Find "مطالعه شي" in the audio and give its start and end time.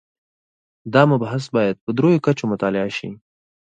2.53-3.09